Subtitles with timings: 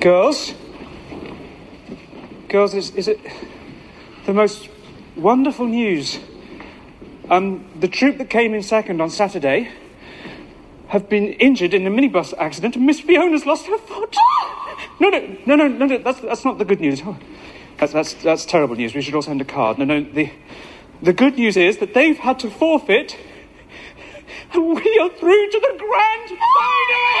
[0.00, 0.54] Girls?
[2.48, 3.20] Girls, is, is it
[4.24, 4.70] the most
[5.14, 6.18] wonderful news?
[7.28, 9.70] Um, the troop that came in second on Saturday
[10.88, 14.16] have been injured in a minibus accident and Miss Fiona's lost her foot.
[15.00, 17.02] no, no, no, no, no, no, that's, that's not the good news.
[17.76, 18.94] That's, that's, that's terrible news.
[18.94, 19.78] We should all send a card.
[19.78, 20.32] No, no, the,
[21.02, 23.18] the good news is that they've had to forfeit
[24.52, 27.20] and we are through to the grand final!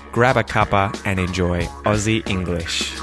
[0.11, 2.93] grab a cuppa, and enjoy Aussie English.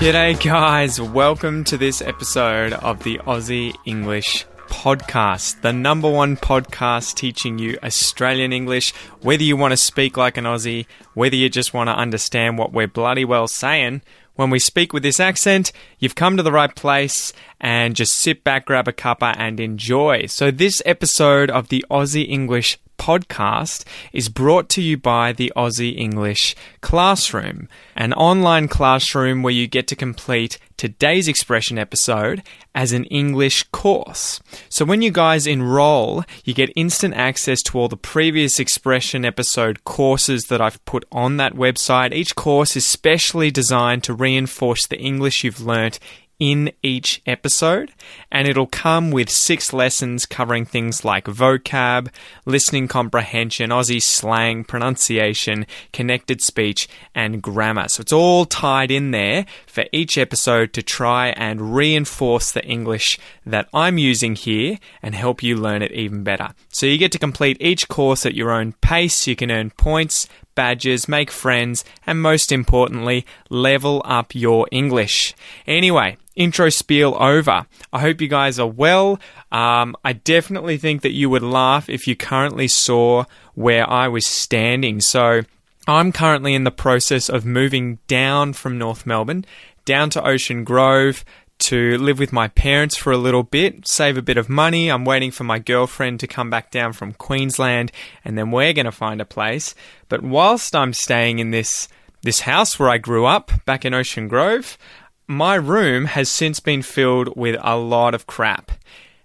[0.00, 1.00] G'day, guys.
[1.00, 7.78] Welcome to this episode of the Aussie English Podcast, the number one podcast teaching you
[7.84, 8.92] Australian English.
[9.20, 12.72] Whether you want to speak like an Aussie, whether you just want to understand what
[12.72, 14.02] we're bloody well saying,
[14.36, 18.42] when we speak with this accent, you've come to the right place and just sit
[18.44, 20.26] back, grab a cuppa, and enjoy.
[20.26, 25.96] So, this episode of the Aussie English podcast is brought to you by the Aussie
[25.96, 32.42] English Classroom, an online classroom where you get to complete today's expression episode
[32.74, 34.40] as an English course.
[34.68, 39.84] So when you guys enroll, you get instant access to all the previous expression episode
[39.84, 42.12] courses that I've put on that website.
[42.12, 46.00] Each course is specially designed to reinforce the English you've learnt
[46.42, 47.92] in each episode,
[48.32, 52.08] and it'll come with six lessons covering things like vocab,
[52.44, 57.86] listening comprehension, Aussie slang, pronunciation, connected speech, and grammar.
[57.86, 63.20] So it's all tied in there for each episode to try and reinforce the English
[63.46, 66.54] that I'm using here and help you learn it even better.
[66.70, 70.26] So you get to complete each course at your own pace, you can earn points
[70.54, 75.34] badges, make friends, and most importantly, level up your English.
[75.66, 77.66] Anyway, intro spiel over.
[77.92, 79.18] I hope you guys are well.
[79.50, 83.24] Um, I definitely think that you would laugh if you currently saw
[83.54, 85.00] where I was standing.
[85.00, 85.42] So,
[85.88, 89.44] I'm currently in the process of moving down from North Melbourne
[89.84, 91.24] down to Ocean Grove
[91.62, 94.90] to live with my parents for a little bit, save a bit of money.
[94.90, 97.92] I'm waiting for my girlfriend to come back down from Queensland
[98.24, 99.74] and then we're going to find a place.
[100.08, 101.88] But whilst I'm staying in this
[102.22, 104.78] this house where I grew up back in Ocean Grove,
[105.26, 108.70] my room has since been filled with a lot of crap.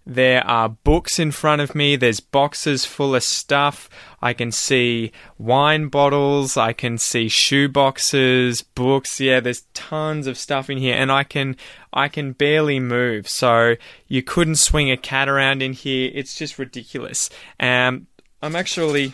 [0.10, 1.98] There are books in front of me.
[1.98, 3.90] There's boxes full of stuff.
[4.22, 6.56] I can see wine bottles.
[6.56, 9.20] I can see shoe boxes, books.
[9.20, 11.58] Yeah, there's tons of stuff in here, and I can
[11.92, 13.28] I can barely move.
[13.28, 13.76] So
[14.08, 16.10] you couldn't swing a cat around in here.
[16.14, 17.30] It's just ridiculous.
[17.60, 18.08] Um,
[18.42, 19.14] I'm actually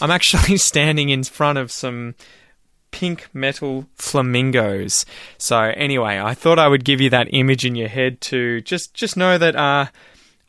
[0.00, 2.14] I'm actually standing in front of some
[2.94, 5.04] pink metal flamingos.
[5.36, 8.94] So anyway, I thought I would give you that image in your head to just
[8.94, 9.86] just know that uh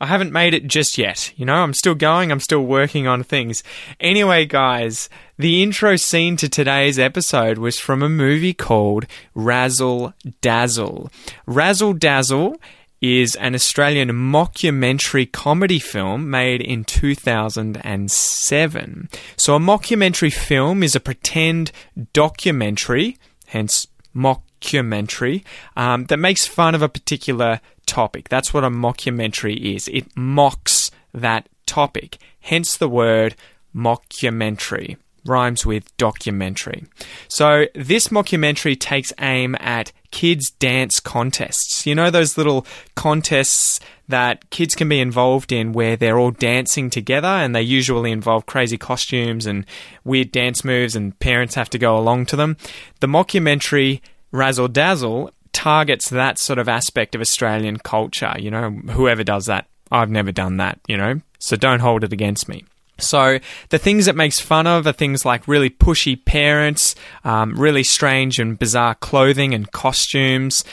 [0.00, 1.32] I haven't made it just yet.
[1.36, 3.64] You know, I'm still going, I'm still working on things.
[3.98, 5.08] Anyway, guys,
[5.38, 11.10] the intro scene to today's episode was from a movie called Razzle Dazzle.
[11.46, 12.60] Razzle Dazzle
[13.00, 19.08] is an Australian mockumentary comedy film made in 2007.
[19.36, 21.72] So, a mockumentary film is a pretend
[22.12, 25.42] documentary, hence mockumentary,
[25.76, 28.28] um, that makes fun of a particular topic.
[28.28, 29.88] That's what a mockumentary is.
[29.88, 33.34] It mocks that topic, hence the word
[33.74, 34.96] mockumentary.
[35.24, 36.84] Rhymes with documentary.
[37.26, 41.86] So, this mockumentary takes aim at kids' dance contests.
[41.86, 46.90] You know, those little contests that kids can be involved in where they're all dancing
[46.90, 49.66] together and they usually involve crazy costumes and
[50.04, 52.56] weird dance moves and parents have to go along to them.
[53.00, 54.00] The mockumentary
[54.32, 58.34] Razzle Dazzle targets that sort of aspect of Australian culture.
[58.38, 62.12] You know, whoever does that, I've never done that, you know, so don't hold it
[62.12, 62.64] against me.
[62.98, 63.38] So
[63.68, 66.94] the things it makes fun of are things like really pushy parents,
[67.24, 70.64] um, really strange and bizarre clothing and costumes,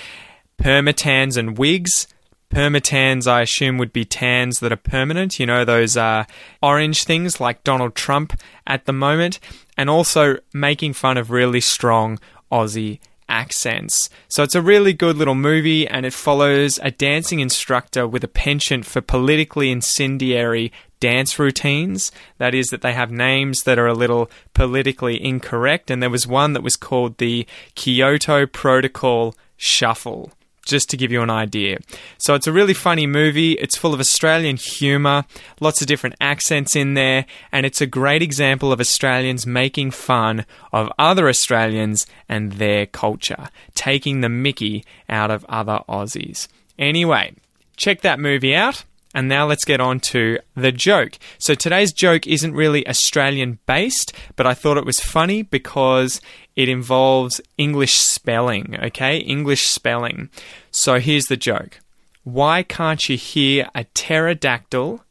[0.58, 2.08] permatans and wigs.
[2.50, 5.40] Permatans, I assume, would be tans that are permanent.
[5.40, 6.26] You know, those uh,
[6.62, 9.40] orange things like Donald Trump at the moment.
[9.76, 12.20] And also making fun of really strong
[12.52, 14.10] Aussie accents.
[14.28, 18.28] So it's a really good little movie and it follows a dancing instructor with a
[18.28, 20.72] penchant for politically incendiary
[21.04, 22.14] dance routines.
[22.38, 25.92] That is, that they have names that are a little politically incorrect.
[25.92, 27.46] And there was one that was called the
[27.76, 30.32] Kyoto Protocol Shuffle
[30.66, 31.80] just to give you an idea.
[32.18, 33.52] So it's a really funny movie.
[33.54, 35.26] It's full of Australian humour,
[35.60, 40.46] lots of different accents in there, and it's a great example of Australians making fun
[40.72, 46.48] of other Australians and their culture, taking the mickey out of other Aussies.
[46.80, 47.34] Anyway,
[47.76, 48.86] check that movie out.
[49.14, 51.20] And now let's get on to the joke.
[51.38, 56.20] So today's joke isn't really Australian based, but I thought it was funny because
[56.56, 59.18] it involves English spelling, okay?
[59.18, 60.30] English spelling.
[60.72, 61.80] So here's the joke
[62.24, 65.04] Why can't you hear a pterodactyl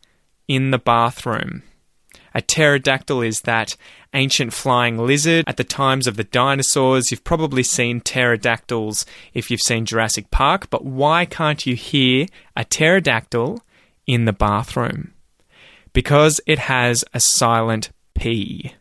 [0.48, 1.62] in the bathroom?
[2.34, 3.76] A pterodactyl is that
[4.14, 5.44] ancient flying lizard.
[5.46, 10.70] At the times of the dinosaurs, you've probably seen pterodactyls if you've seen Jurassic Park,
[10.70, 12.26] but why can't you hear
[12.56, 13.62] a pterodactyl
[14.06, 15.12] in the bathroom
[15.92, 18.74] because it has a silent P.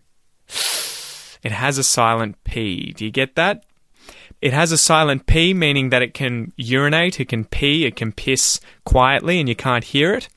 [1.44, 2.94] It has a silent P.
[2.94, 3.66] Do you get that?
[4.42, 8.12] It has a silent P, meaning that it can urinate, it can pee, it can
[8.12, 10.30] piss quietly, and you can't hear it.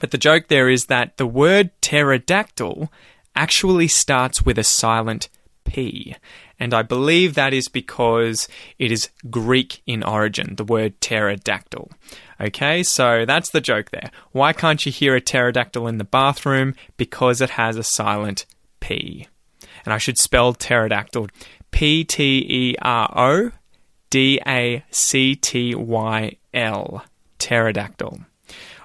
[0.00, 2.92] But the joke there is that the word pterodactyl
[3.34, 5.28] actually starts with a silent
[5.64, 6.14] P.
[6.58, 8.48] And I believe that is because
[8.78, 11.90] it is Greek in origin, the word pterodactyl.
[12.40, 14.10] Okay, so that's the joke there.
[14.32, 16.74] Why can't you hear a pterodactyl in the bathroom?
[16.96, 18.44] Because it has a silent
[18.80, 19.26] P.
[19.84, 21.28] And I should spell pterodactyl
[21.70, 23.52] P T E R O
[24.10, 27.04] D A C T Y L.
[27.38, 28.20] Pterodactyl.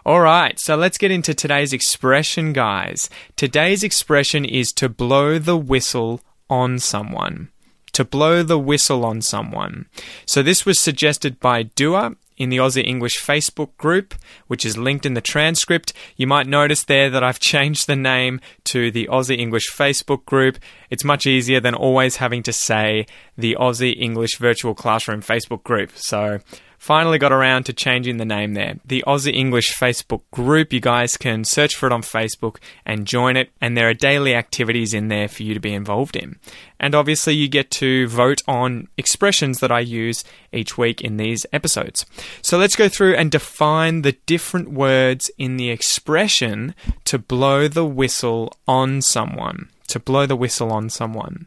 [0.06, 3.09] All right, so let's get into today's expression, guys.
[3.36, 7.50] Today's expression is to blow the whistle on someone.
[7.94, 9.86] To blow the whistle on someone.
[10.25, 14.15] So this was suggested by Dua in the Aussie English Facebook group,
[14.47, 15.93] which is linked in the transcript.
[16.17, 20.57] You might notice there that I've changed the name to the Aussie English Facebook group.
[20.89, 23.05] It's much easier than always having to say
[23.38, 25.91] the Aussie English Virtual Classroom Facebook group.
[25.95, 26.39] So
[26.81, 28.75] finally got around to changing the name there.
[28.83, 32.57] The Aussie English Facebook group, you guys can search for it on Facebook
[32.87, 36.15] and join it, and there are daily activities in there for you to be involved
[36.15, 36.39] in.
[36.79, 41.45] And obviously, you get to vote on expressions that I use each week in these
[41.53, 42.03] episodes.
[42.41, 46.73] So let's go through and define the different words in the expression
[47.05, 49.69] to blow the whistle on someone.
[49.89, 51.45] To blow the whistle on someone.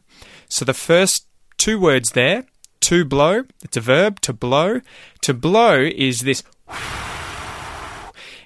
[0.48, 1.26] So the first
[1.56, 2.44] two words there
[2.84, 4.80] to blow, it's a verb, to blow.
[5.22, 6.42] To blow is this.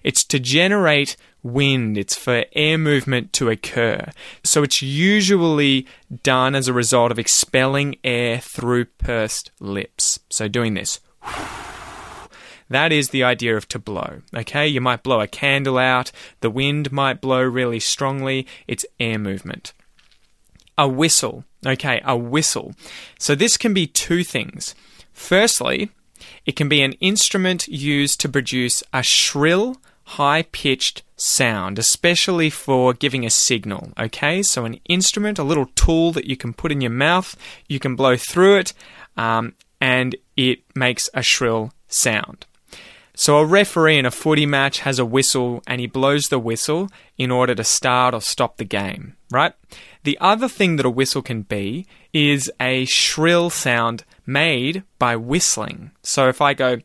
[0.04, 4.10] It's to generate wind, it's for air movement to occur.
[4.44, 5.86] So it's usually
[6.22, 10.18] done as a result of expelling air through pursed lips.
[10.30, 11.00] So doing this.
[12.70, 14.22] That is the idea of to blow.
[14.36, 19.18] Okay, you might blow a candle out, the wind might blow really strongly, it's air
[19.18, 19.72] movement.
[20.76, 21.44] A whistle.
[21.66, 22.74] Okay, a whistle.
[23.18, 24.74] So this can be two things.
[25.12, 25.90] Firstly,
[26.46, 32.94] it can be an instrument used to produce a shrill, high pitched sound, especially for
[32.94, 33.92] giving a signal.
[33.98, 37.36] Okay, so an instrument, a little tool that you can put in your mouth,
[37.68, 38.72] you can blow through it,
[39.16, 42.46] um, and it makes a shrill sound.
[43.18, 46.88] So a referee in a footy match has a whistle and he blows the whistle
[47.16, 49.54] in order to start or stop the game, right?
[50.04, 55.90] The other thing that a whistle can be is a shrill sound made by whistling.
[56.00, 56.78] So if I go,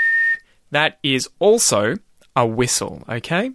[0.70, 1.96] that is also
[2.36, 3.52] a whistle, okay?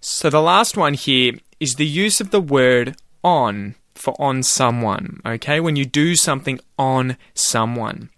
[0.00, 5.20] So the last one here is the use of the word on for on someone,
[5.24, 5.60] okay?
[5.60, 8.10] When you do something on someone.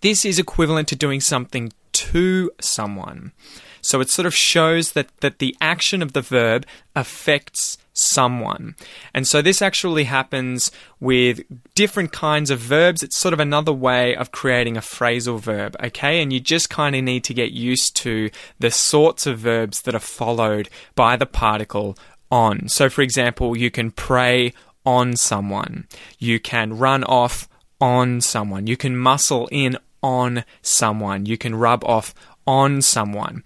[0.00, 3.32] This is equivalent to doing something to someone.
[3.80, 8.74] So it sort of shows that, that the action of the verb affects someone.
[9.14, 11.40] And so this actually happens with
[11.74, 13.02] different kinds of verbs.
[13.02, 16.20] It's sort of another way of creating a phrasal verb, okay?
[16.20, 19.94] And you just kind of need to get used to the sorts of verbs that
[19.94, 21.96] are followed by the particle
[22.30, 22.68] on.
[22.68, 24.52] So, for example, you can prey
[24.84, 25.86] on someone,
[26.18, 27.48] you can run off
[27.80, 32.14] on someone, you can muscle in on someone, you can rub off
[32.46, 33.42] on someone.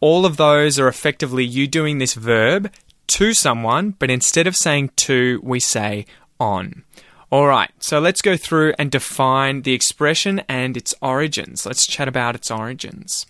[0.00, 2.72] All of those are effectively you doing this verb
[3.08, 6.06] to someone, but instead of saying to, we say
[6.38, 6.84] on.
[7.30, 11.66] All right, so let's go through and define the expression and its origins.
[11.66, 13.26] Let's chat about its origins.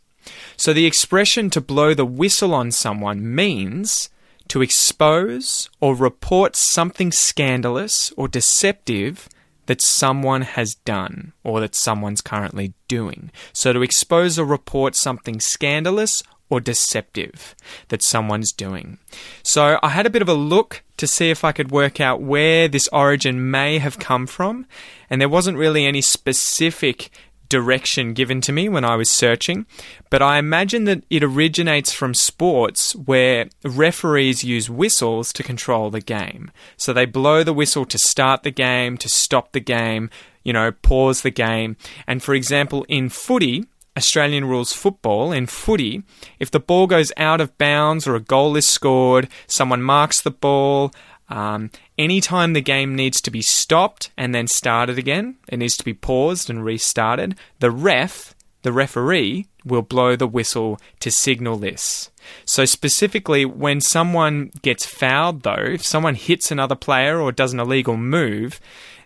[0.56, 4.10] So, the expression to blow the whistle on someone means
[4.48, 9.28] to expose or report something scandalous or deceptive
[9.68, 13.30] that someone has done or that someone's currently doing.
[13.52, 17.54] So to expose or report something scandalous or deceptive
[17.88, 18.96] that someone's doing.
[19.42, 22.22] So I had a bit of a look to see if I could work out
[22.22, 24.66] where this origin may have come from,
[25.10, 27.10] and there wasn't really any specific
[27.48, 29.66] direction given to me when I was searching,
[30.10, 36.00] but I imagine that it originates from sports where referees use whistles to control the
[36.00, 36.50] game.
[36.76, 40.10] So they blow the whistle to start the game, to stop the game,
[40.44, 41.76] you know, pause the game.
[42.06, 46.04] And for example, in footy, Australian rules football, in footy,
[46.38, 50.30] if the ball goes out of bounds or a goal is scored, someone marks the
[50.30, 50.92] ball.
[51.28, 55.84] Um, anytime the game needs to be stopped and then started again, it needs to
[55.84, 62.10] be paused and restarted, the ref, the referee, will blow the whistle to signal this.
[62.44, 67.60] So, specifically, when someone gets fouled, though, if someone hits another player or does an
[67.60, 68.60] illegal move,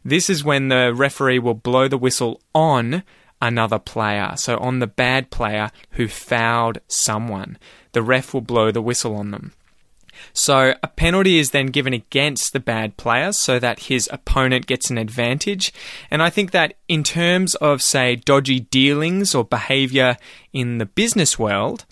[0.05, 3.03] this is when the referee will blow the whistle on
[3.41, 4.33] another player.
[4.37, 7.59] So on the bad player who fouled someone,
[7.93, 9.53] the ref will blow the whistle on them.
[10.33, 14.91] So a penalty is then given against the bad player so that his opponent gets
[14.91, 15.73] an advantage.
[16.11, 20.17] And I think that in terms of, say, dodgy dealings or behavior
[20.53, 21.85] in the business world,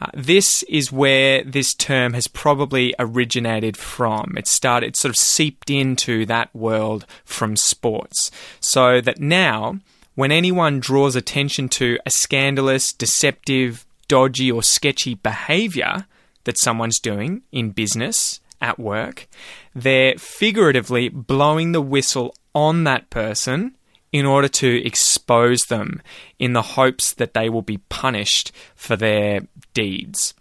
[0.00, 4.34] uh, this is where this term has probably originated from.
[4.36, 8.30] It started, it sort of seeped into that world from sports.
[8.60, 9.80] So that now,
[10.14, 16.06] when anyone draws attention to a scandalous, deceptive, dodgy, or sketchy behavior
[16.46, 19.28] that someone's doing in business, at work,
[19.74, 23.76] they're figuratively blowing the whistle on that person
[24.12, 26.00] in order to expose them
[26.38, 29.40] in the hopes that they will be punished for their
[29.74, 30.32] deeds.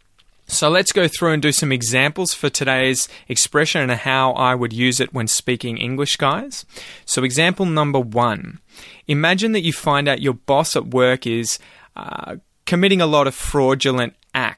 [0.48, 4.72] So let's go through and do some examples for today's expression and how I would
[4.72, 6.66] use it when speaking English, guys.
[7.04, 8.60] So, example number one
[9.08, 11.58] Imagine that you find out your boss at work is
[11.96, 12.36] uh,
[12.68, 14.14] committing a lot of fraudulent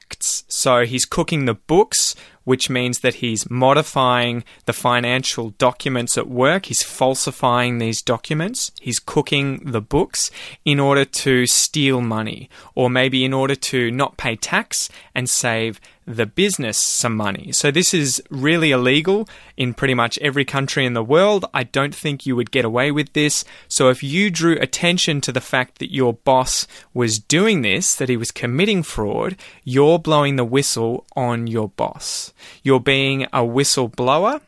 [0.08, 0.44] acts.
[0.48, 6.66] So he's cooking the books, which means that he's modifying the financial documents at work.
[6.66, 8.72] He's falsifying these documents.
[8.80, 10.30] He's cooking the books
[10.64, 15.80] in order to steal money, or maybe in order to not pay tax and save
[16.08, 17.52] the business some money.
[17.52, 21.44] So this is really illegal in pretty much every country in the world.
[21.52, 23.44] I don't think you would get away with this.
[23.68, 28.08] So if you drew attention to the fact that your boss was doing this, that
[28.08, 32.32] he was committing fraud, you're blowing the whistle on your boss.
[32.62, 34.40] You're being a whistleblower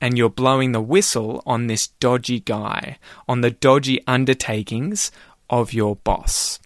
[0.00, 5.12] and you're blowing the whistle on this dodgy guy, on the dodgy undertakings
[5.48, 6.58] of your boss.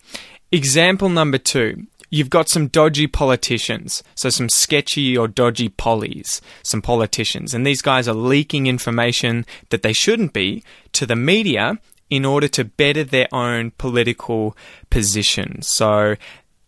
[0.51, 6.83] Example number two you've got some dodgy politicians, so some sketchy or dodgy pollies, some
[6.83, 10.63] politicians, and these guys are leaking information that they shouldn't be
[10.93, 11.79] to the media
[12.11, 14.57] in order to better their own political
[14.91, 15.61] position.
[15.63, 16.17] So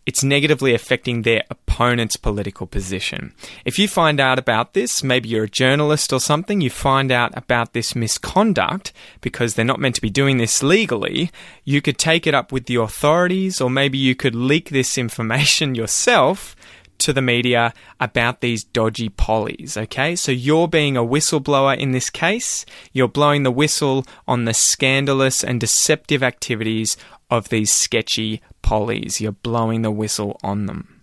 [0.05, 3.33] it's negatively affecting their opponent's political position.
[3.65, 7.37] If you find out about this, maybe you're a journalist or something, you find out
[7.37, 11.31] about this misconduct because they're not meant to be doing this legally,
[11.63, 15.75] you could take it up with the authorities or maybe you could leak this information
[15.81, 16.55] yourself
[17.01, 20.15] to the media about these dodgy pollies, okay?
[20.15, 22.65] So you're being a whistleblower in this case.
[22.93, 26.97] You're blowing the whistle on the scandalous and deceptive activities
[27.29, 29.21] of these sketchy pollies.
[29.21, 31.01] You're blowing the whistle on them.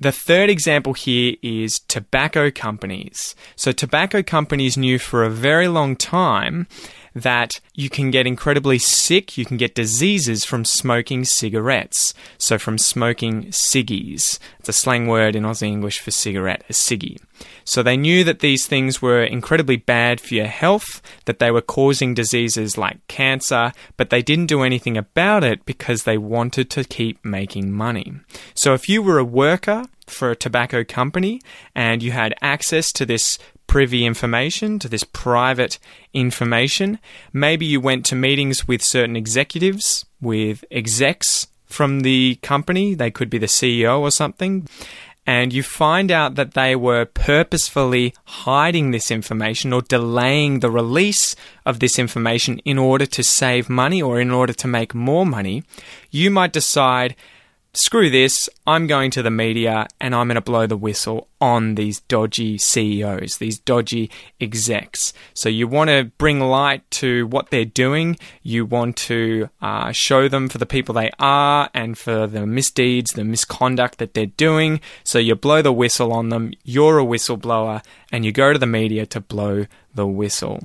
[0.00, 3.34] The third example here is tobacco companies.
[3.54, 6.66] So, tobacco companies knew for a very long time
[7.14, 12.14] that you can get incredibly sick, you can get diseases from smoking cigarettes.
[12.38, 14.38] So, from smoking ciggies.
[14.58, 17.18] It's a slang word in Aussie English for cigarette, a ciggy.
[17.64, 21.60] So, they knew that these things were incredibly bad for your health, that they were
[21.60, 26.84] causing diseases like cancer, but they didn't do anything about it because they wanted to
[26.84, 28.12] keep making money.
[28.54, 31.40] So, if you were a worker, for a tobacco company
[31.74, 35.78] and you had access to this privy information, to this private
[36.12, 36.98] information.
[37.32, 43.30] Maybe you went to meetings with certain executives, with execs from the company, they could
[43.30, 44.66] be the CEO or something,
[45.26, 51.36] and you find out that they were purposefully hiding this information or delaying the release
[51.64, 55.62] of this information in order to save money or in order to make more money,
[56.10, 57.14] you might decide
[57.72, 61.74] screw this, I'm going to the media and I'm going to blow the whistle on
[61.74, 64.10] these dodgy CEOs, these dodgy
[64.40, 65.12] execs.
[65.34, 68.18] So you want to bring light to what they're doing.
[68.42, 73.12] You want to uh, show them for the people they are and for the misdeeds,
[73.12, 74.80] the misconduct that they're doing.
[75.04, 76.52] So you blow the whistle on them.
[76.64, 80.60] You're a whistleblower and you go to the media to blow the whistle.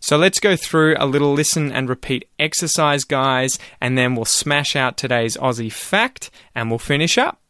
[0.00, 4.76] So let's go through a little listen and repeat exercise, guys, and then we'll smash
[4.76, 7.40] out today's Aussie fact and we'll finish up.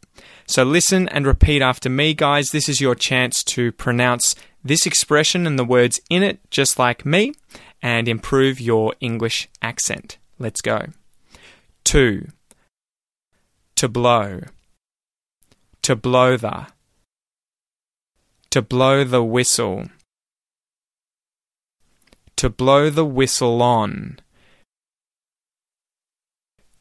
[0.47, 2.49] So listen and repeat after me, guys.
[2.49, 7.05] This is your chance to pronounce this expression and the words in it just like
[7.05, 7.33] me
[7.81, 10.17] and improve your English accent.
[10.39, 10.87] Let's go.
[11.83, 12.27] Two.
[13.75, 14.41] To blow.
[15.83, 16.67] To blow the.
[18.51, 19.87] To blow the whistle.
[22.37, 24.19] To blow the whistle on.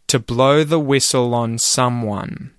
[0.08, 2.52] To blow the whistle on someone.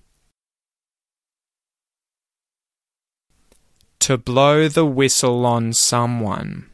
[4.00, 6.70] To blow the whistle on someone.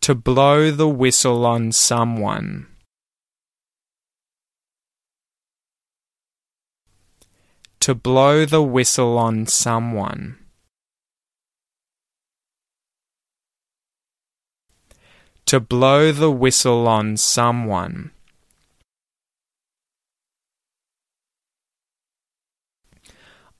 [0.00, 2.66] To blow the whistle on someone.
[7.78, 10.41] To blow the whistle on someone.
[15.52, 18.10] To blow the whistle on someone.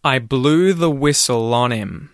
[0.02, 2.08] I blew the whistle on him.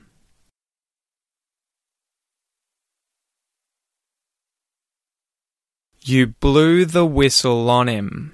[6.02, 8.32] You blew the whistle on him.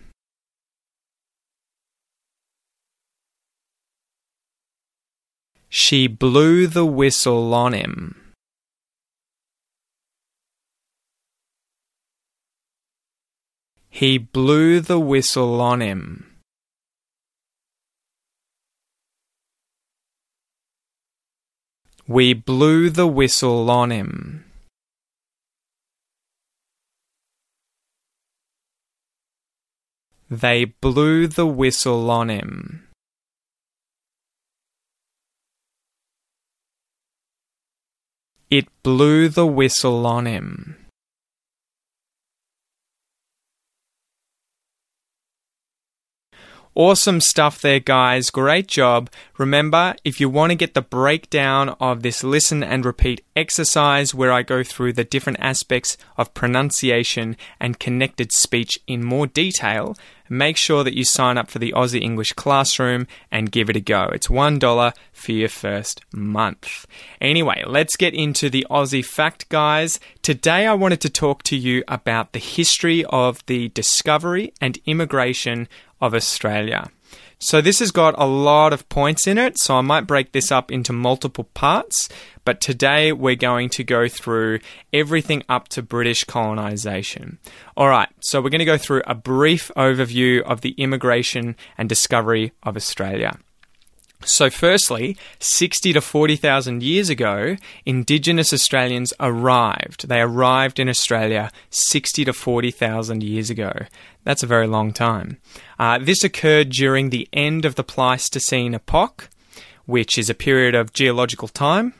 [5.69, 8.24] She blew the whistle on him.
[13.95, 16.27] He blew the whistle on him.
[22.09, 24.47] We blew the whistle on him.
[30.29, 32.89] They blew the whistle on him.
[38.51, 40.84] It blew the whistle on him.
[46.77, 48.31] Awesome stuff there, guys.
[48.31, 49.09] Great job.
[49.39, 54.33] Remember, if you want to get the breakdown of this listen and repeat exercise where
[54.33, 59.97] I go through the different aspects of pronunciation and connected speech in more detail,
[60.29, 63.81] make sure that you sign up for the Aussie English Classroom and give it a
[63.81, 64.09] go.
[64.13, 66.87] It's $1 for your first month.
[67.21, 70.01] Anyway, let's get into the Aussie fact, guys.
[70.23, 75.69] Today I wanted to talk to you about the history of the discovery and immigration
[76.05, 76.91] of Australia.
[77.41, 80.53] So, this has got a lot of points in it, so I might break this
[80.53, 82.09] up into multiple parts.
[82.45, 84.61] But today we're going to go through
[84.93, 87.39] everything up to British colonisation.
[87.77, 92.53] Alright, so we're going to go through a brief overview of the immigration and discovery
[92.63, 93.39] of Australia.
[94.25, 100.09] So, firstly, 60 to 40,000 years ago, Indigenous Australians arrived.
[100.09, 103.73] They arrived in Australia 60 to 40,000 years ago.
[104.25, 105.39] That's a very long time.
[105.79, 109.29] Uh, this occurred during the end of the Pleistocene epoch,
[109.87, 111.95] which is a period of geological time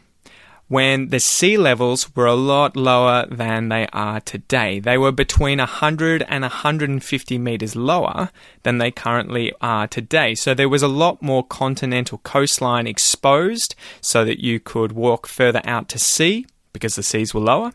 [0.69, 4.81] when the sea levels were a lot lower than they are today.
[4.81, 8.31] They were between 100 and 150 meters lower
[8.63, 10.35] than they currently are today.
[10.35, 15.61] So there was a lot more continental coastline exposed so that you could walk further
[15.65, 17.73] out to sea because the seas were lower.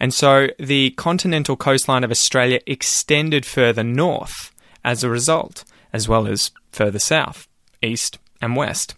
[0.00, 4.52] And so the continental coastline of Australia extended further north
[4.84, 7.46] as a result, as well as further south,
[7.82, 8.94] east, and west.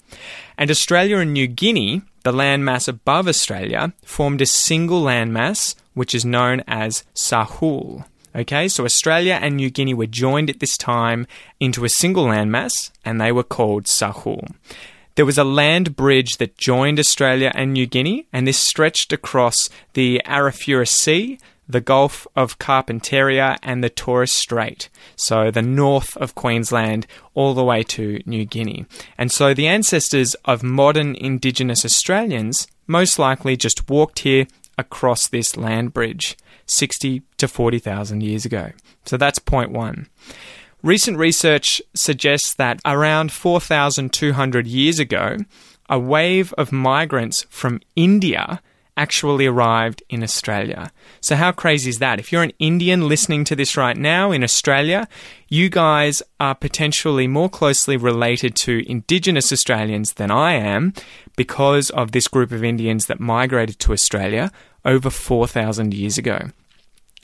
[0.57, 6.25] And Australia and New Guinea, the landmass above Australia, formed a single landmass which is
[6.25, 8.05] known as Sahul.
[8.35, 11.27] Okay, so Australia and New Guinea were joined at this time
[11.59, 14.55] into a single landmass and they were called Sahul.
[15.17, 19.69] There was a land bridge that joined Australia and New Guinea, and this stretched across
[19.95, 21.39] the Arafura Sea,
[21.71, 24.89] the Gulf of Carpentaria, and the Torres Strait.
[25.17, 28.87] So the north of Queensland all the way to New Guinea.
[29.17, 35.57] And so the ancestors of modern Indigenous Australians most likely just walked here across this
[35.57, 38.73] land bridge 60 to 40,000 years ago.
[39.05, 40.09] So that's point one.
[40.83, 45.37] Recent research suggests that around 4,200 years ago,
[45.91, 48.63] a wave of migrants from India
[49.01, 50.93] actually arrived in Australia.
[51.23, 52.19] So, how crazy is that?
[52.21, 55.09] If you're an Indian listening to this right now in Australia,
[55.49, 60.93] you guys are potentially more closely related to Indigenous Australians than I am
[61.35, 64.53] because of this group of Indians that migrated to Australia
[64.85, 66.51] over 4,000 years ago.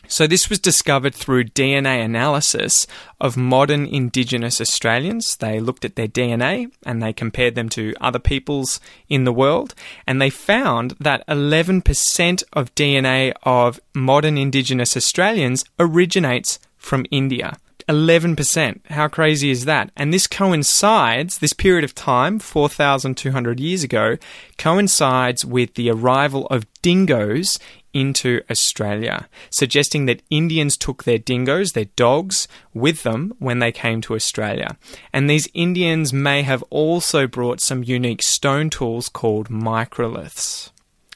[0.09, 2.87] So, this was discovered through DNA analysis
[3.21, 5.37] of modern Indigenous Australians.
[5.37, 9.75] They looked at their DNA and they compared them to other peoples in the world,
[10.07, 17.59] and they found that 11% of DNA of modern Indigenous Australians originates from India.
[17.88, 18.81] 11%.
[18.90, 19.90] How crazy is that?
[19.97, 24.16] And this coincides, this period of time, 4,200 years ago,
[24.59, 27.59] coincides with the arrival of dingoes
[27.97, 34.03] into Australia, suggesting that Indians took their dingoes, their dogs, with them when they came
[34.03, 34.77] to Australia.
[35.15, 40.71] And these Indians may have also brought some unique stone tools called microliths.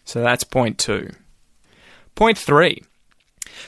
[0.06, 1.10] So that's point two.
[2.14, 2.82] Point three.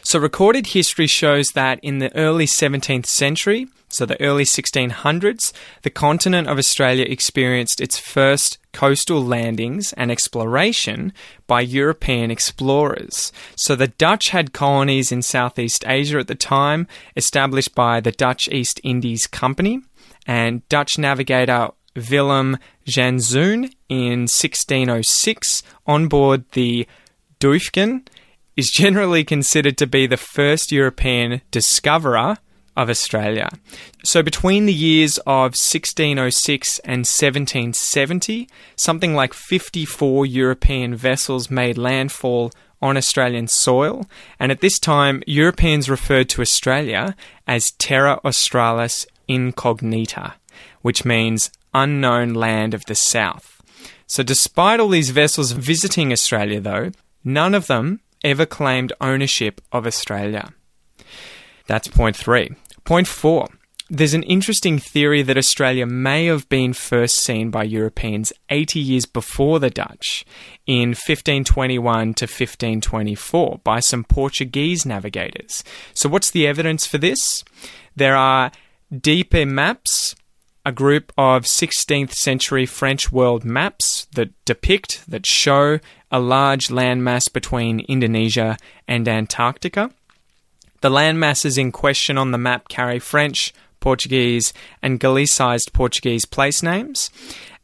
[0.03, 5.53] So, recorded history shows that in the early 17th century, so the early 1600s,
[5.83, 11.13] the continent of Australia experienced its first coastal landings and exploration
[11.47, 13.33] by European explorers.
[13.55, 18.49] So the Dutch had colonies in Southeast Asia at the time, established by the Dutch
[18.49, 19.83] East Indies Company,
[20.27, 26.87] and Dutch navigator Willem Janszoon in 1606 on board the
[27.41, 28.07] Duyfken
[28.57, 32.39] is generally considered to be the first European discoverer
[32.77, 33.51] of Australia.
[34.05, 42.53] So between the years of 1606 and 1770, something like 54 European vessels made landfall
[42.81, 44.07] on Australian soil,
[44.41, 47.15] and at this time, Europeans referred to Australia
[47.47, 50.35] as Terra Australis Incognita,
[50.81, 53.63] which means unknown land of the south.
[54.07, 56.91] So, despite all these vessels visiting Australia, though,
[57.25, 60.53] none of them ever claimed ownership of Australia.
[61.73, 62.51] That's point three.
[62.85, 63.49] Point four.
[63.89, 69.07] There's an interesting theory that Australia may have been first seen by Europeans 80 years
[69.07, 70.27] before the Dutch,
[70.67, 75.65] in 1521 to 1524, by some Portuguese navigators.
[75.95, 77.43] So, what's the evidence for this?
[77.97, 78.53] There are
[78.95, 80.15] Dieppe maps,
[80.67, 85.79] a group of 16th century French world maps that depict, that show
[86.11, 89.91] a large landmass between Indonesia and Antarctica.
[90.83, 97.09] The landmasses in question on the map carry French, Portuguese, and Gallicized Portuguese place names.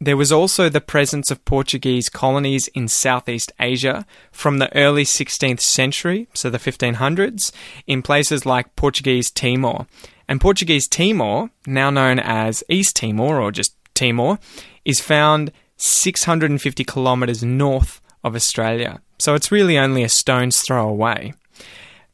[0.00, 5.60] There was also the presence of Portuguese colonies in Southeast Asia from the early 16th
[5.60, 7.50] century, so the 1500s,
[7.88, 9.88] in places like Portuguese Timor.
[10.28, 14.38] And Portuguese Timor, now known as East Timor or just Timor,
[14.84, 19.00] is found 650 kilometres north of Australia.
[19.18, 21.32] So it's really only a stone's throw away.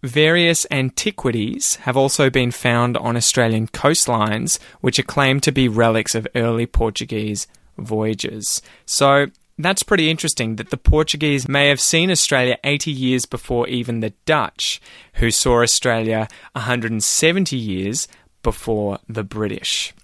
[0.04, 6.14] Various antiquities have also been found on Australian coastlines, which are claimed to be relics
[6.14, 7.46] of early Portuguese
[7.78, 8.60] voyages.
[8.84, 14.00] So that's pretty interesting that the Portuguese may have seen Australia 80 years before even
[14.00, 14.78] the Dutch,
[15.14, 18.06] who saw Australia 170 years
[18.42, 19.94] before the British.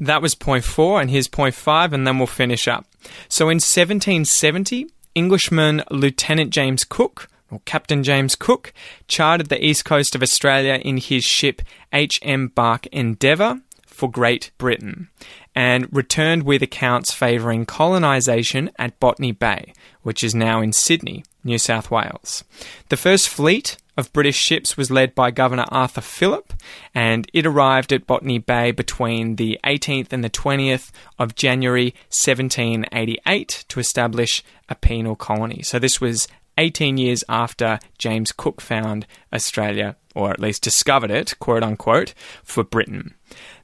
[0.00, 2.84] That was point four, and here's point five, and then we'll finish up.
[3.30, 8.72] So in 1770, Englishman Lieutenant James Cook or Captain James Cook,
[9.06, 11.62] charted the east coast of Australia in his ship
[11.92, 12.48] H.M.
[12.48, 15.08] Bark Endeavour for Great Britain
[15.54, 21.58] and returned with accounts favouring colonisation at Botany Bay, which is now in Sydney, New
[21.58, 22.42] South Wales.
[22.88, 26.54] The first fleet of British ships was led by Governor Arthur Phillip,
[26.94, 33.64] and it arrived at Botany Bay between the 18th and the 20th of January 1788
[33.68, 35.62] to establish a penal colony.
[35.62, 36.26] So this was
[36.58, 42.64] 18 years after James Cook found Australia, or at least discovered it, quote unquote, for
[42.64, 43.14] Britain.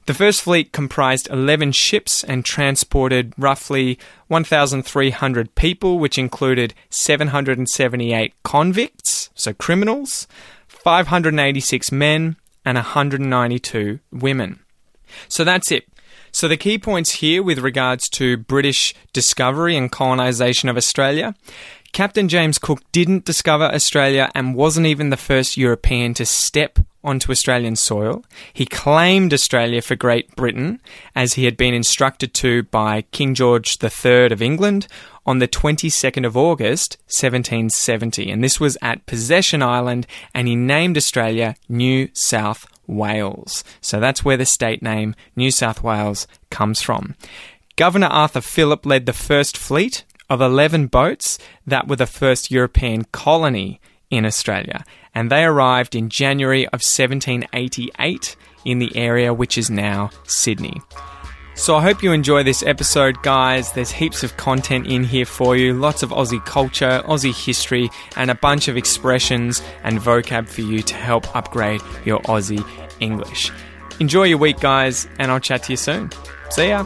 [0.05, 9.29] The first fleet comprised 11 ships and transported roughly 1,300 people, which included 778 convicts,
[9.35, 10.27] so criminals,
[10.67, 14.59] 586 men, and 192 women.
[15.27, 15.85] So that's it.
[16.31, 21.33] So, the key points here with regards to British discovery and colonisation of Australia
[21.91, 27.31] Captain James Cook didn't discover Australia and wasn't even the first European to step onto
[27.31, 28.23] Australian soil.
[28.53, 30.81] He claimed Australia for Great Britain,
[31.15, 34.87] as he had been instructed to by King George III of England
[35.25, 38.29] on the 22nd of August 1770.
[38.31, 43.63] And this was at Possession Island, and he named Australia New South Wales.
[43.81, 47.15] So that's where the state name New South Wales comes from.
[47.75, 53.05] Governor Arthur Phillip led the first fleet of 11 boats that were the first European
[53.05, 59.69] colony in Australia, and they arrived in January of 1788 in the area which is
[59.69, 60.81] now Sydney.
[61.55, 63.73] So I hope you enjoy this episode, guys.
[63.73, 68.31] There's heaps of content in here for you, lots of Aussie culture, Aussie history, and
[68.31, 72.65] a bunch of expressions and vocab for you to help upgrade your Aussie
[73.01, 73.51] English.
[73.99, 76.09] Enjoy your week, guys, and I'll chat to you soon.
[76.49, 76.85] See ya.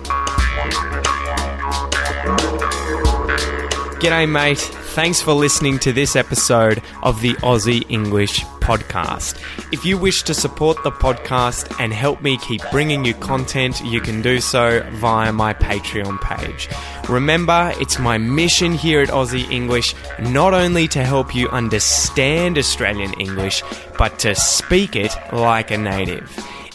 [4.04, 4.60] G'day, mate.
[4.60, 9.42] Thanks for listening to this episode of the Aussie English Podcast.
[9.72, 14.02] If you wish to support the podcast and help me keep bringing you content, you
[14.02, 16.68] can do so via my Patreon page.
[17.08, 23.14] Remember, it's my mission here at Aussie English not only to help you understand Australian
[23.22, 23.64] English,
[23.98, 26.30] but to speak it like a native.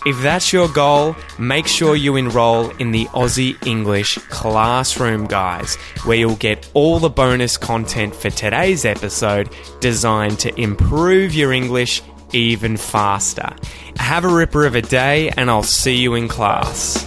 [0.08, 5.74] If that's your goal, make sure you enroll in the Aussie English Classroom, guys,
[6.06, 12.00] where you'll get all the bonus content for today's episode designed to improve your English
[12.32, 13.54] even faster.
[13.96, 17.06] Have a ripper of a day, and I'll see you in class.